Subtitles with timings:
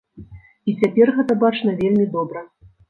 [0.71, 2.49] І цяпер гэта бачна вельмі добра.